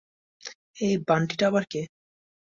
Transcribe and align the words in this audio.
এই 0.77 0.93
বান্টিটা 1.07 1.45
আবার 1.47 1.63
কে? 1.63 1.81